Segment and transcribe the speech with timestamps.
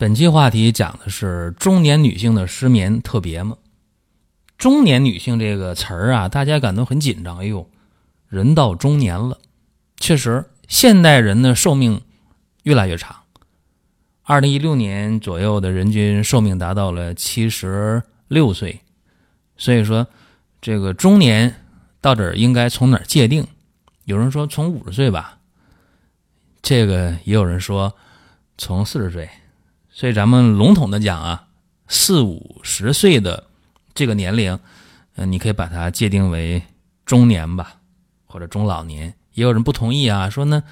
[0.00, 3.58] 本期话题讲的是中年女性的失眠特别吗？
[4.56, 7.36] 中年女性这个词儿啊，大家感到很紧张。
[7.36, 7.68] 哎呦，
[8.26, 9.38] 人到中年了，
[9.98, 12.00] 确实，现代人的寿命
[12.62, 13.14] 越来越长。
[14.22, 18.80] 二零一六年左右的人均寿命达到了七十六岁，
[19.58, 20.06] 所以说
[20.62, 21.54] 这个中年
[22.00, 23.46] 到底应该从哪儿界定？
[24.06, 25.36] 有人说从五十岁吧，
[26.62, 27.94] 这个也有人说
[28.56, 29.28] 从四十岁。
[30.00, 31.44] 所以咱们笼统的讲啊，
[31.86, 33.44] 四五十岁的
[33.92, 34.58] 这个年龄，
[35.16, 36.62] 嗯，你可以把它界定为
[37.04, 37.74] 中年吧，
[38.24, 39.12] 或者中老年。
[39.34, 40.62] 也有人不同意啊，说呢，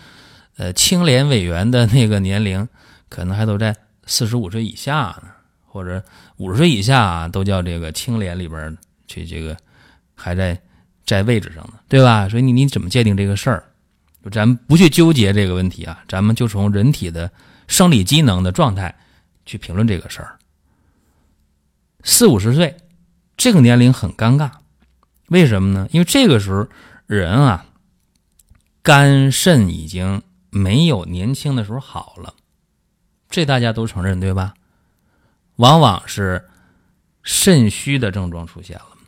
[0.57, 2.67] 呃，青廉委员的那个年龄
[3.11, 5.25] 可能还都在四十五岁以下呢，
[5.67, 6.03] 或者
[6.39, 8.75] 五十岁以下啊都叫这个青廉里边
[9.09, 9.55] 去这个
[10.15, 10.59] 还在
[11.05, 12.27] 在位置上呢，对吧？
[12.31, 13.63] 所以你你怎么界定这个事儿？
[14.33, 17.31] 咱不去纠结这个问题啊，咱们就从人体的
[17.67, 18.95] 生理机能的状态。
[19.49, 20.39] 去评论这个事儿，
[22.05, 22.77] 四五十岁
[23.35, 24.51] 这个年龄很尴尬，
[25.29, 25.89] 为什么呢？
[25.91, 26.69] 因为这个时候
[27.07, 27.67] 人啊，
[28.83, 32.35] 肝肾已经没有年轻的时候好了，
[33.31, 34.53] 这大家都承认对吧？
[35.57, 36.47] 往往是
[37.23, 38.99] 肾虚的症状出现了。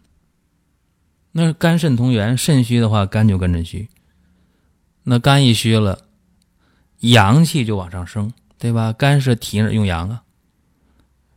[1.33, 3.89] 那肝肾同源，肾虚的话，肝就跟着虚。
[5.03, 6.07] 那肝一虚了，
[7.01, 8.93] 阳气就往上升，对吧？
[8.93, 10.23] 肝是体用阳啊。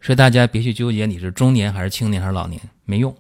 [0.04, 3.16] 所以大家别去纠结你是中年还是青年还是老年，没用。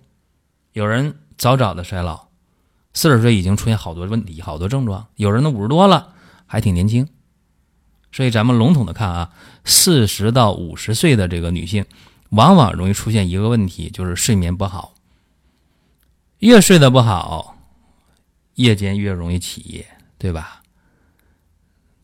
[0.73, 2.27] 有人早早的衰老，
[2.93, 6.13] 四十岁已经出现好多问题、好多症状；有人呢五十多了
[6.45, 7.07] 还挺年轻。
[8.11, 9.31] 所以咱们笼统的看啊，
[9.63, 11.85] 四十到五十岁的这个女性，
[12.31, 14.93] 往往容易出现一个问题，就是睡眠不好。
[16.39, 17.57] 越睡得不好，
[18.55, 19.87] 夜间越容易起夜，
[20.17, 20.61] 对吧？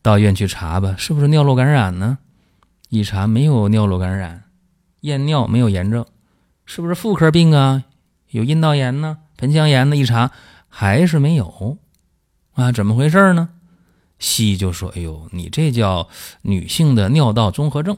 [0.01, 2.19] 到医院去查吧，是不是尿路感染呢？
[2.87, 4.45] 一查没有尿路感染。
[5.01, 6.05] 验尿没有炎症，
[6.65, 7.83] 是不是妇科病啊？
[8.29, 9.95] 有阴道炎呢、盆腔炎呢？
[9.95, 10.31] 一查
[10.67, 11.79] 还是没有
[12.53, 12.71] 啊？
[12.71, 13.49] 怎么回事呢？
[14.19, 16.09] 西医就说：“哎呦，你这叫
[16.41, 17.97] 女性的尿道综合症。”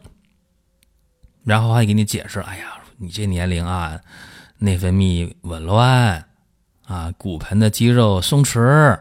[1.43, 3.99] 然后还给你解释：“哎呀，你这年龄啊，
[4.59, 6.23] 内分泌紊乱
[6.85, 8.99] 啊，骨盆的肌肉松弛，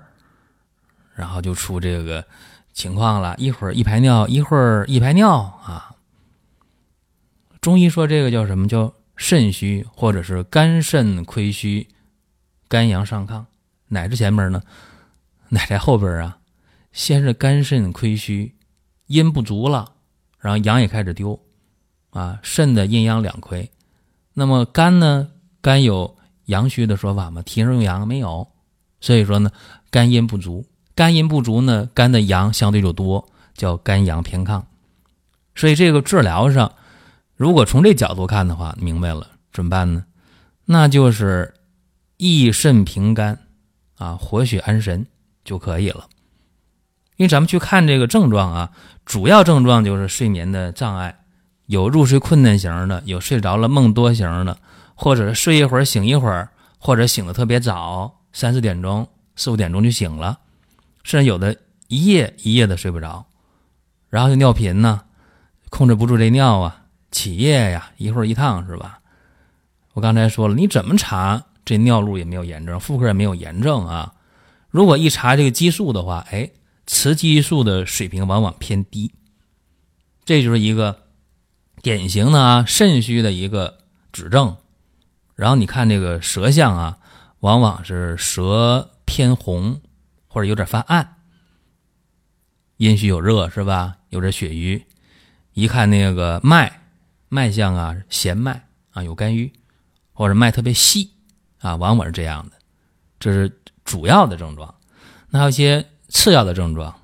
[1.15, 2.25] 然后就出这个
[2.73, 3.35] 情况了。
[3.37, 5.89] 一会儿一排尿，一会儿一排尿啊。”
[7.61, 11.87] 中医说这个叫什么叫肾虚，或者是肝肾亏虚，
[12.69, 13.45] 肝阳上亢，
[13.89, 14.63] 哪是前面呢？
[15.51, 16.39] 哪在后边啊？
[16.93, 18.55] 先是肝肾亏虚，
[19.09, 19.93] 阴不足了，
[20.39, 21.39] 然后阳也开始丢，
[22.11, 23.71] 啊，肾的阴阳两亏。
[24.33, 25.31] 那么肝呢？
[25.61, 26.17] 肝有
[26.47, 27.43] 阳虚的说法吗？
[27.43, 28.49] 体上用阳没有，
[29.03, 29.51] 所以说呢，
[29.91, 30.65] 肝阴不足。
[30.95, 34.63] 肝阴不足呢，肝的阳相对就多，叫肝阳偏亢。
[35.55, 36.73] 所以这个治疗上。
[37.41, 40.05] 如果从这角度看的话，明白了怎么办呢？
[40.67, 41.55] 那就是
[42.19, 43.39] 益肾平肝，
[43.97, 45.07] 啊，活血安神
[45.43, 46.07] 就可以了。
[47.17, 48.73] 因为咱们去看这个症状啊，
[49.07, 51.21] 主要症状就是睡眠的障碍，
[51.65, 54.59] 有入睡困难型的，有睡着了梦多型的，
[54.95, 60.41] 或者是睡一会儿醒一会儿，或者醒的特别早，三四点钟、四五点钟就醒了，
[61.05, 61.57] 甚至有的
[61.89, 63.25] 一夜一夜的睡不着，
[64.11, 65.05] 然后就尿频呢，
[65.71, 66.77] 控制不住这尿啊。
[67.11, 69.01] 起夜呀，一会儿一趟是吧？
[69.93, 74.15] 我刚才说了，你怎么查这尿路也没有炎症，妇科也没有炎症啊？
[74.71, 76.49] 如果一查这个激素的话，哎，
[76.87, 79.13] 雌激素的水平往往偏低，
[80.25, 81.03] 这就是一个
[81.83, 83.79] 典型的啊肾虚的一个
[84.13, 84.57] 指证。
[85.35, 86.99] 然后你看这个舌象啊，
[87.41, 89.81] 往往是舌偏红
[90.29, 91.17] 或者有点发暗，
[92.77, 93.97] 阴虚有热是吧？
[94.11, 94.85] 有点血瘀，
[95.55, 96.80] 一看那个脉。
[97.31, 99.51] 脉象啊，弦脉啊，有肝郁，
[100.13, 101.11] 或者脉特别细
[101.61, 102.57] 啊，往往是这样的。
[103.19, 103.51] 这是
[103.85, 104.75] 主要的症状。
[105.31, 106.95] 那还有一些次要的症状，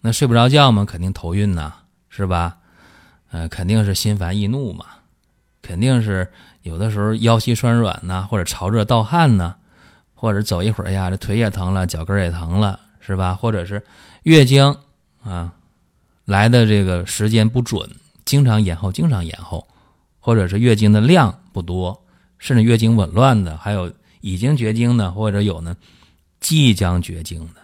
[0.00, 1.72] 那睡不着觉嘛，肯定头晕呐，
[2.08, 2.58] 是吧？
[3.30, 4.84] 呃，肯定是心烦易怒嘛，
[5.62, 6.30] 肯定是
[6.62, 9.54] 有的时候腰膝酸软呐，或者潮热盗汗呐，
[10.14, 13.34] 或者走一会儿呀，这腿也疼了，脚跟也疼了，是吧？
[13.34, 13.82] 或者是
[14.24, 14.76] 月经
[15.22, 15.54] 啊
[16.26, 17.88] 来的这个时间不准，
[18.30, 19.66] 经常延后，经常延后，
[20.20, 22.00] 或者是月经的量不多，
[22.38, 25.76] 甚至月经紊乱的，还有已经绝经的，或者有呢
[26.38, 27.60] 即将绝经的，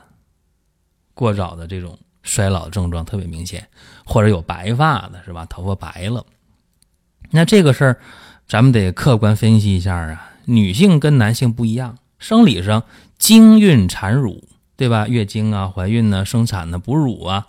[1.15, 3.69] 过早的这种衰老症状特别明显，
[4.05, 5.47] 或者有白发的，是吧？
[5.47, 6.27] 头发白了，
[7.31, 8.01] 那这个事儿
[8.49, 10.33] 咱们得客观分析一下啊。
[10.47, 12.83] 女性跟男性不一样，生理上
[13.19, 14.43] 经孕产乳，
[14.77, 15.07] 对吧？
[15.07, 17.47] 月经啊、怀孕呢、生产呢、哺乳啊，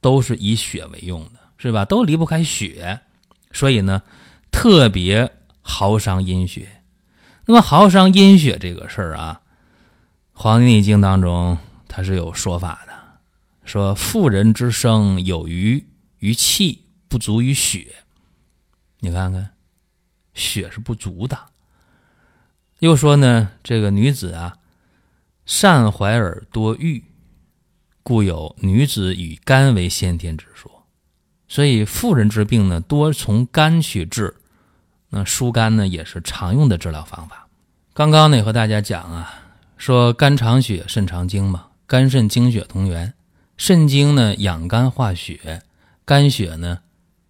[0.00, 1.84] 都是以血为用的，是吧？
[1.84, 3.00] 都离不开血，
[3.50, 4.02] 所以呢，
[4.50, 5.32] 特别
[5.62, 6.82] 耗伤阴血。
[7.46, 9.40] 那么耗伤阴血这个事儿啊，
[10.38, 11.56] 《黄帝内经》当中
[11.88, 12.92] 它是有说法的，
[13.64, 15.86] 说妇人之生有余
[16.18, 17.86] 于气，不足于血。
[18.98, 19.50] 你看看，
[20.34, 21.38] 血是不足的。
[22.80, 24.58] 又说呢，这个女子啊，
[25.46, 27.02] 善怀而多欲，
[28.02, 30.75] 故有女子与肝为先天之说。
[31.48, 34.36] 所以妇人之病呢，多从肝去治。
[35.10, 37.48] 那疏肝呢，也是常用的治疗方法。
[37.92, 39.32] 刚刚呢，和大家讲啊，
[39.76, 43.14] 说肝藏血，肾藏精嘛，肝肾精血同源，
[43.56, 45.62] 肾精呢养肝化血，
[46.04, 46.80] 肝血呢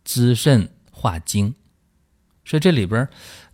[0.05, 1.55] 滋肾化精。
[2.45, 3.09] 所以这里边。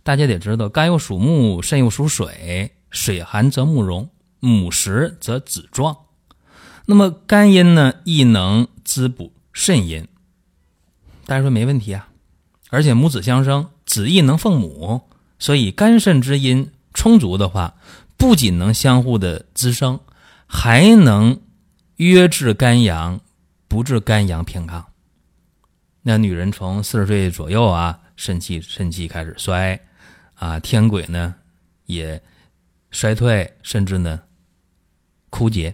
[0.05, 4.09] 大家得知道，肝又属木，肾又属水，水寒则木荣，
[4.41, 5.95] 母实则子壮。
[6.87, 10.05] 那么肝阴呢，亦能滋补肾阴。
[11.25, 12.09] 大家说没问题啊，
[12.69, 15.01] 而且母子相生，子亦能奉母，
[15.39, 17.75] 所以肝肾之阴充足的话，
[18.17, 19.99] 不仅能相互的滋生，
[20.45, 21.41] 还能
[21.95, 23.21] 约制肝阳，
[23.67, 24.83] 不致肝阳偏亢。
[26.01, 29.79] 那女人从四十岁左右啊，肾气肾气开始衰。
[30.35, 31.35] 啊，天癸呢
[31.85, 32.21] 也
[32.91, 34.19] 衰退，甚至呢
[35.29, 35.73] 枯竭，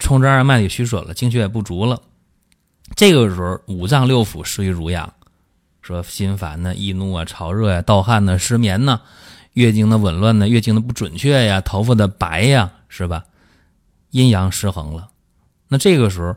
[0.00, 2.02] 冲之二脉也虚损了，精血也不足了。
[2.98, 5.14] 这个时候五脏六腑失于濡养，
[5.82, 9.00] 说心烦呢、易怒啊、潮热呀、盗汗呢、失眠呢、
[9.52, 13.24] 月经的紊乱呢、月经的不准确呀、头发的白呀，是吧？
[14.10, 15.08] 阴阳失衡了。
[15.68, 16.34] 那这个时候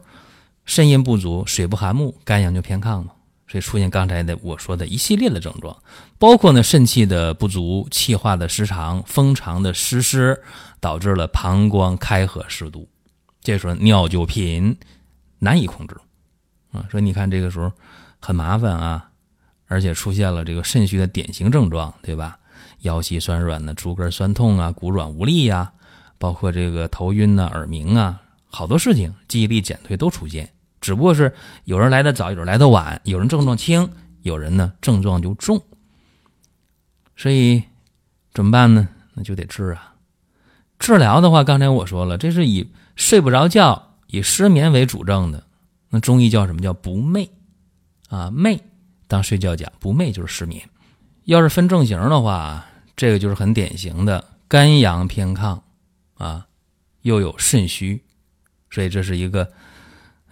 [0.64, 3.10] 肾阴不足，水不含木，肝阳就偏亢嘛。
[3.48, 5.76] 所以出现刚才的我说的一系列的症状，
[6.20, 10.40] 包括呢肾气的不足、气化的失常、风常的失失，
[10.80, 12.88] 导致了膀胱开合失度，
[13.42, 14.78] 这时候尿就频，
[15.40, 15.98] 难以控制
[16.72, 16.86] 啊。
[16.90, 17.72] 所以你看这个时候
[18.20, 19.10] 很麻烦啊，
[19.68, 22.38] 而且出现了这个肾虚的典型症状，对吧？
[22.82, 25.72] 腰膝酸软呢，足跟酸痛啊，骨软无力呀，
[26.18, 30.52] 包括这个头晕呐、耳鸣啊，好多事情，记忆力减退都出现。
[30.80, 31.32] 只不过是
[31.66, 33.88] 有人来的早，有人来的晚，有人症状轻，
[34.24, 35.62] 有人呢症状就重。
[37.16, 37.62] 所以
[38.34, 38.90] 怎么办呢？
[39.14, 39.94] 那就得治啊。
[40.80, 45.44] 治疗的话，刚才我说了，这是以睡不着觉、以失眠为主症的。
[45.92, 47.30] 那中医叫什么叫不寐
[48.10, 48.32] 啊？
[48.32, 48.60] 寐
[49.08, 50.68] 当睡觉讲，不寐就是失眠。
[51.26, 52.66] 要是分症型的话，
[52.96, 55.62] 这个就是很典型的肝阳偏亢
[56.16, 56.48] 啊，
[57.04, 58.02] 又有肾虚，
[58.72, 59.52] 所以这是一个。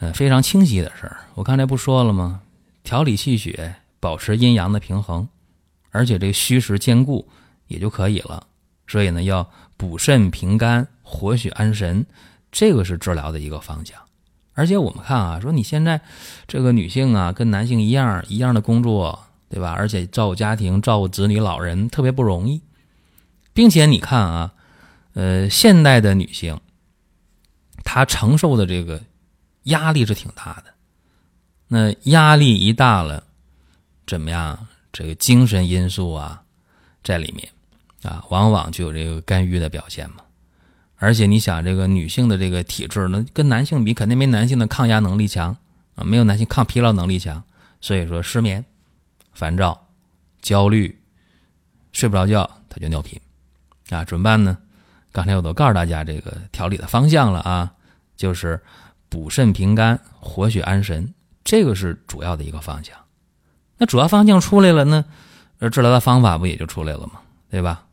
[0.02, 1.18] 嗯，非常清晰的事儿。
[1.34, 2.42] 我刚才不说了吗？
[2.84, 5.28] 调理气血，保持阴阳的平衡，
[5.92, 7.28] 而且这个虚实兼顾
[7.68, 8.48] 也就可以了。
[8.88, 12.06] 所以呢，要补肾平肝、活血安神，
[12.50, 14.00] 这个是治疗的一个方向。
[14.60, 16.02] 而且我们看啊，说你现在
[16.48, 19.18] 这个女性啊，跟男性一样，一样的工作，
[19.50, 19.72] 对吧？
[19.72, 22.62] 而且照顾家庭、照顾子女、老人特别不容易，
[23.54, 24.54] 并且你看啊，
[25.14, 26.60] 呃，现代的女性，
[27.84, 29.02] 她承受的这个。
[29.64, 30.74] 压力是挺大的，
[31.68, 33.24] 那压力一大了，
[34.08, 34.68] 怎么样？
[34.92, 36.42] 这个精神因素啊，
[37.04, 37.48] 在里面
[38.02, 40.24] 啊，往往就有这个肝郁的表现嘛。
[41.00, 45.58] 而且你想，这个女性的这个体质，呢跟男性比，肯定没男性的抗压能力强
[45.96, 47.42] 啊，没有男性抗疲劳能力强。
[47.82, 48.64] 所以说，失眠、
[49.34, 49.88] 烦躁、
[50.42, 50.96] 焦虑、
[51.92, 53.20] 睡不着觉，他就尿频
[53.90, 54.58] 啊，怎么办呢？
[55.12, 57.72] 刚才我都告诉大家这个调理的方向了啊，
[58.16, 58.62] 就是。
[59.12, 61.12] 补肾平肝、活血安神，
[61.44, 62.96] 这个是主要的一个方向。
[63.76, 65.04] 那主要方向出来了呢，
[65.58, 67.14] 而治疗的方法不也就出来了吗？
[67.50, 67.88] 对吧？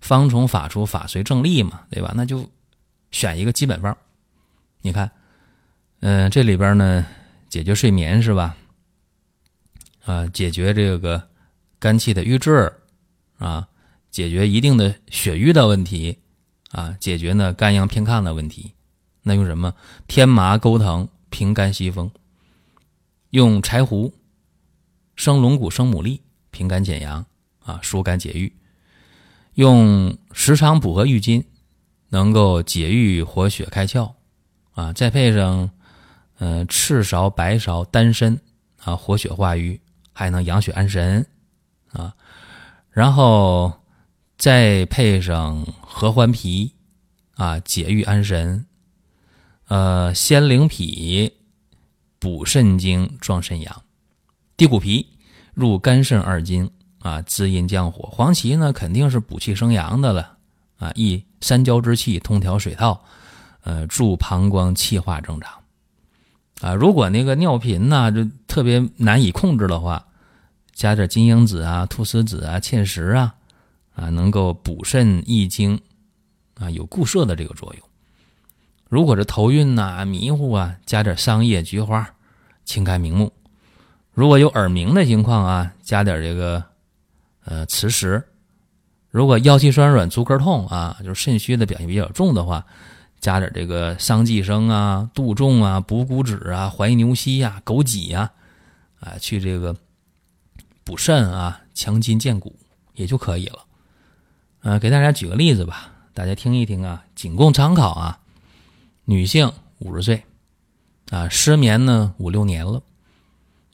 [0.00, 2.12] 方从法出，法随正立嘛，对吧？
[2.16, 2.48] 那就
[3.10, 3.96] 选一个基本方。
[4.80, 5.10] 你看，
[6.00, 7.06] 嗯，这里边呢，
[7.48, 8.56] 解决睡眠是吧？
[10.04, 11.22] 啊，解决这个
[11.78, 12.72] 肝气的郁滞
[13.38, 13.68] 啊，
[14.10, 16.18] 解决一定的血瘀的问题
[16.70, 18.72] 啊，解决呢肝阳偏亢的问题。
[19.22, 19.74] 那用什么？
[20.08, 22.10] 天麻钩藤平肝息风，
[23.30, 24.12] 用柴胡
[25.14, 26.18] 生龙骨生牡蛎
[26.50, 27.24] 平肝减阳
[27.62, 28.50] 啊，疏肝解郁。
[29.54, 31.44] 用石菖补和郁金，
[32.08, 34.12] 能够解郁活血开窍
[34.72, 34.92] 啊。
[34.92, 35.70] 再配上
[36.38, 38.38] 呃，赤芍、白芍、丹参
[38.82, 39.80] 啊，活血化瘀，
[40.12, 41.26] 还能养血安神
[41.92, 42.14] 啊。
[42.90, 43.72] 然后
[44.38, 46.74] 再配上合欢皮
[47.34, 48.66] 啊，解郁安神。
[49.68, 51.32] 呃，仙灵脾
[52.18, 53.72] 补肾精，壮肾阳；
[54.56, 55.06] 地骨皮
[55.54, 58.08] 入肝肾二经啊，滋阴降火。
[58.10, 60.36] 黄芪呢，肯定是补气生阳的了
[60.78, 63.02] 啊，益三焦之气，通调水道，
[63.62, 65.52] 呃，助膀胱气化正常
[66.60, 66.74] 啊。
[66.74, 70.06] 如果那个尿频呢，就特别难以控制的话，
[70.74, 73.34] 加点金樱子啊、菟丝子啊、芡实啊，
[73.94, 75.80] 啊，能够补肾益精
[76.54, 77.88] 啊，有固摄的这个作用。
[78.88, 82.10] 如果是头晕呐、迷糊啊，加点桑叶、菊花，
[82.64, 83.32] 清肝明目。
[84.12, 86.64] 如果有耳鸣的情况啊，加点这个
[87.44, 88.22] 呃磁石。
[89.10, 92.64] 如果腰膝酸软、足跟痛啊，就是肾虚的表现比较重的话，
[93.20, 98.30] 加点这个桑寄生啊、杜仲啊、补骨脂啊、怀牛膝呀、枸杞呀，
[99.00, 99.74] 啊，去这个
[100.84, 102.54] 补肾啊、强筋健骨
[102.94, 103.58] 也就可以了。
[104.62, 108.18] 呃，给大家举个例子吧，大家听一听啊，仅供参考啊。
[109.06, 110.22] 女性五十岁，
[111.10, 112.80] 啊，失眠呢五六年了，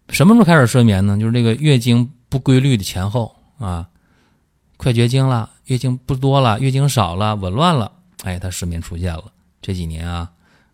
[0.09, 1.19] 什么时候开始失眠呢？
[1.19, 3.89] 就是这个月经不规律的前后啊，
[4.77, 7.93] 快绝经了，月经不多了，月经少了，紊乱了，
[8.25, 9.33] 哎，她失眠出现了。
[9.63, 10.31] 这几年啊，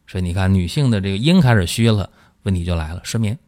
[0.07, 2.11] 所以你看，女性的这个阴开始虚了，
[2.43, 3.39] 问题就来了，失眠。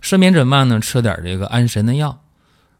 [0.00, 0.80] 失眠怎么办呢？
[0.80, 2.22] 吃点这个安神的药，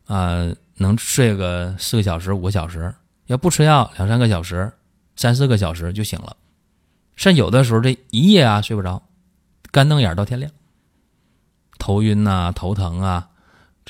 [0.06, 2.94] 啊，能睡个四个小时、五个小时，
[3.26, 4.72] 要不吃药，两三个小时、
[5.16, 6.36] 三四个小时就醒了。
[7.14, 9.02] 甚有的时候这一夜啊睡不着，
[9.70, 10.50] 干瞪眼到天亮。
[11.78, 13.28] 头晕呐，头疼啊，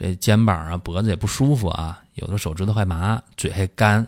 [0.03, 4.05] 这肩膀啊、脖子也不舒服啊，有的手指头还麻，嘴还干，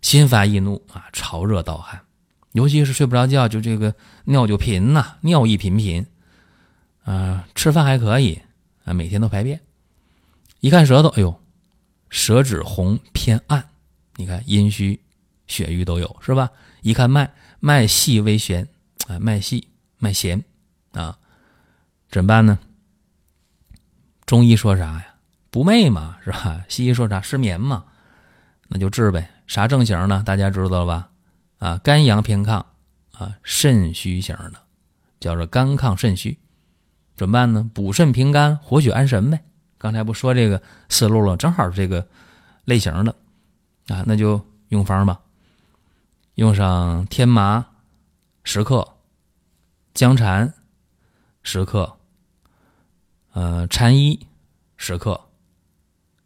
[0.00, 2.00] 心烦易怒啊，潮热盗汗，
[2.52, 3.92] 尤其是睡不着觉，就这个
[4.26, 6.06] 尿就频呐，尿意频频。
[7.02, 8.40] 啊，吃饭还可以
[8.84, 9.60] 啊，每天都排便。
[10.60, 11.42] 一看舌头，哎呦，
[12.10, 13.68] 舌质红偏暗，
[14.14, 15.00] 你看阴虚、
[15.48, 16.48] 血瘀都有是吧？
[16.82, 17.28] 一看脉。
[17.58, 18.68] 脉细微弦，
[19.08, 19.66] 啊，脉细
[19.98, 20.44] 脉弦，
[20.92, 21.18] 啊，
[22.08, 22.56] 怎么办呢？
[24.24, 25.07] 中医说啥呀？
[25.58, 26.64] 不寐嘛， 是吧？
[26.68, 27.20] 西医说啥？
[27.20, 27.84] 失眠嘛，
[28.68, 29.28] 那就治呗。
[29.48, 30.22] 啥症型呢？
[30.24, 31.08] 大家知道了吧？
[31.58, 32.62] 啊，肝阳偏亢，
[33.12, 34.54] 啊，肾虚型的，
[35.18, 36.38] 叫做肝亢肾虚。
[37.16, 37.68] 怎么办呢？
[37.74, 39.42] 补肾平肝，活血安神呗。
[39.78, 42.06] 刚才不说这个思路了，正好是这个
[42.64, 43.12] 类型的，
[43.88, 45.20] 啊，那就用方吧。
[46.34, 47.66] 用上天麻
[48.44, 48.86] 十克，
[49.92, 50.54] 姜蝉
[51.42, 51.98] 十克，
[53.32, 54.24] 呃，蝉衣
[54.76, 55.20] 十克。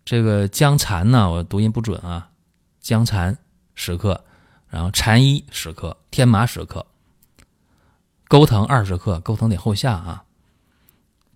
[0.04, 2.30] 这个姜蝉呢，我读音不准啊。
[2.80, 3.38] 姜蝉
[3.74, 4.24] 十克，
[4.68, 6.86] 然后蝉衣十克，天麻十克，
[8.28, 10.24] 钩藤二十克，钩藤得后下啊。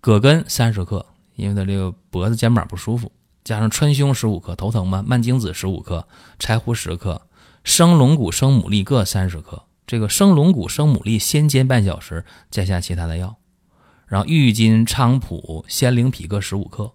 [0.01, 1.05] 葛根三十克，
[1.35, 3.11] 因为他这个脖子肩膀不舒服。
[3.43, 5.01] 加上川芎十五克，头疼吗？
[5.07, 6.07] 蔓荆子十五克，
[6.37, 7.21] 柴胡十克。
[7.63, 13.37] 生龙骨、生牡蛎各三十克，这个生龙骨、生牡蛎先煎半小时，再下其他的药。
[14.05, 16.93] 然后郁金、菖蒲、仙灵脾各十五克，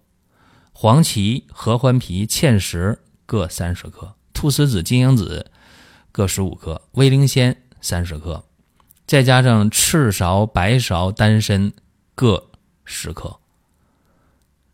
[0.73, 5.51] 黄芪、合欢皮、芡实各三十克，菟丝子、金樱子
[6.11, 8.43] 各十五克，威灵仙三十克，
[9.07, 11.71] 再加上赤芍、白芍、丹参
[12.15, 12.49] 各
[12.83, 13.39] 十克。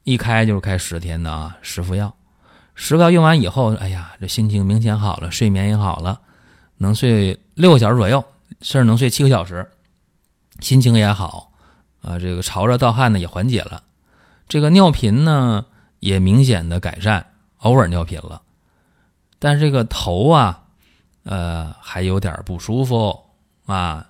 [0.03, 2.15] 一开就是开十天的啊，十副药。
[2.73, 6.21] 十个用完以后，哎呀，这心情明显好了，睡眠也好了，
[6.77, 8.23] 能睡六个小时左右，
[8.61, 9.69] 甚至能睡七个小时，
[10.61, 11.51] 心情也好，
[12.01, 13.83] 啊，这个潮热盗汗呢也缓解了，
[14.47, 15.65] 这个尿频呢
[15.99, 18.41] 也明显的改善，偶尔尿频了，
[19.37, 20.63] 但是这个头啊，
[21.23, 23.25] 呃，还有点不舒服
[23.65, 24.09] 啊，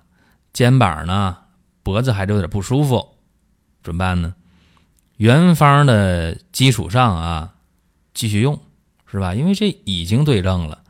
[0.52, 1.38] 肩膀呢，
[1.82, 3.16] 脖子还是有点不舒服，
[3.82, 4.34] 怎么办呢？
[5.16, 7.54] 原方的基础上啊。
[8.12, 8.60] 继续用，
[9.06, 9.34] 是吧？
[9.34, 10.82] 因为这已经对症了，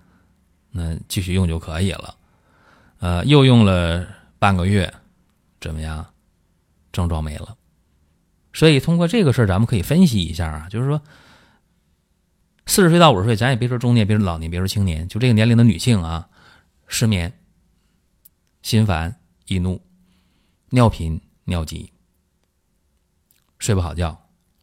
[0.70, 2.16] 那继续用就可以了。
[2.98, 4.04] 呃，又用了
[4.38, 4.92] 半个月，
[5.60, 6.04] 怎么样？
[6.90, 7.54] 症状没了。
[8.52, 11.00] 所以通过这个事儿，咱们可以分析一下啊，就是说，
[12.66, 16.28] 四十岁到五十岁，咱也别说中年，别说老年，别说青年，就这个年龄的女性啊，
[16.86, 17.32] 失眠、
[18.62, 19.14] 心烦
[19.46, 19.80] 易怒、
[20.70, 21.92] 尿频尿急、
[23.58, 24.16] 睡不好觉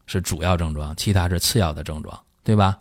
[0.06, 2.18] 是主要症状，其他是次要的症状。
[2.44, 2.78] 对吧？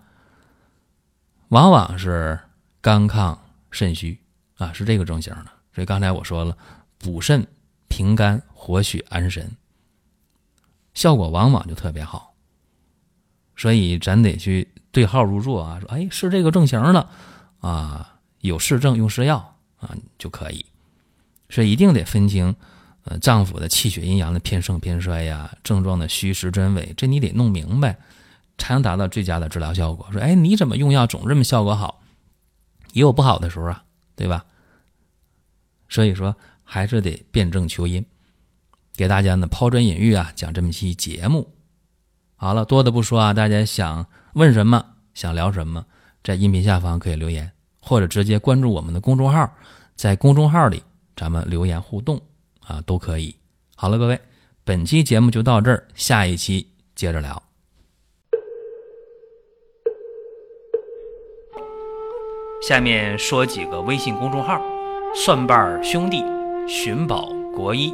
[1.50, 2.40] 往往是
[2.80, 3.38] 肝亢
[3.70, 4.18] 肾虚
[4.56, 5.48] 啊，是这个症型的。
[5.74, 6.58] 所以刚才我说了，
[6.98, 7.46] 补肾
[7.90, 9.52] 平肝活血安神，
[10.98, 12.34] 效果往往就特别好。
[13.56, 17.08] 所以咱得去对号入座啊，说哎是这个症型的
[17.60, 19.38] 啊，有实症用实药
[19.78, 20.66] 啊就可以。
[21.50, 22.56] 所以一定得分清
[23.04, 27.98] 呃，脏腑的气血阴阳的偏盛偏衰呀，症状的虚实真伪，这你得弄明白，
[28.58, 30.12] 才能达到最佳的治疗效果。
[30.12, 32.02] 说，哎，你怎么用药总这么效果好？
[32.94, 33.84] 也有不好的时候啊，
[34.16, 34.44] 对吧？
[35.88, 38.04] 所以说，还是得辨证求因，
[38.98, 41.48] 给大家呢抛砖引玉啊，讲这么一期节目。
[42.36, 45.86] 好了，多的不说啊，大家想问什么，想聊什么，
[46.24, 47.50] 在音频下方可以留言，
[47.80, 49.50] 或者直接关注我们的公众号，
[49.96, 50.84] 在公众号里
[51.16, 52.20] 咱们留言互动。
[52.68, 53.34] 啊，都可以。
[53.78, 54.20] 好了，各位，
[54.66, 57.42] 本期节目就到这儿，下一期接着聊。
[62.68, 64.62] 下面说几个微信公众号：
[65.16, 66.22] 蒜瓣兄弟、
[66.68, 67.94] 寻宝国医、